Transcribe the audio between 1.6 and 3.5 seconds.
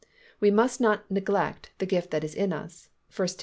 the gift that is in us (1 Tim.